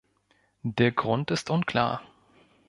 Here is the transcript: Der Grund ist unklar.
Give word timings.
Der 0.63 0.91
Grund 0.91 1.29
ist 1.29 1.51
unklar. 1.51 2.01